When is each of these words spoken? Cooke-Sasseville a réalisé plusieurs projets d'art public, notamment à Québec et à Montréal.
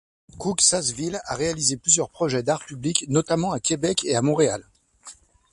Cooke-Sasseville 0.39 1.21
a 1.25 1.35
réalisé 1.35 1.77
plusieurs 1.77 2.09
projets 2.09 2.41
d'art 2.41 2.65
public, 2.65 3.05
notamment 3.07 3.51
à 3.51 3.59
Québec 3.59 4.03
et 4.03 4.15
à 4.15 4.23
Montréal. 4.23 4.65